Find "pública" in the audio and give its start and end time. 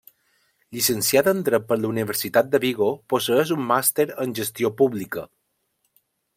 4.83-5.29